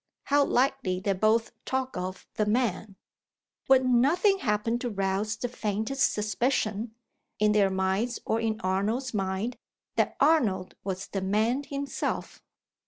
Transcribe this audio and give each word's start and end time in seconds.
How 0.23 0.43
lightly 0.43 0.99
they 0.99 1.13
both 1.13 1.51
talked 1.63 1.95
of 1.95 2.25
the 2.33 2.47
"man!" 2.47 2.95
Would 3.69 3.85
nothing 3.85 4.39
happen 4.39 4.79
to 4.79 4.89
rouse 4.89 5.37
the 5.37 5.47
faintest 5.47 6.11
suspicion 6.11 6.95
in 7.37 7.51
their 7.51 7.69
minds 7.69 8.17
or 8.25 8.39
in 8.41 8.59
Arnold's 8.61 9.13
mind 9.13 9.57
that 9.97 10.17
Arnold 10.19 10.73
was 10.83 11.05
the 11.05 11.21
"man" 11.21 11.61
himself? 11.65 12.41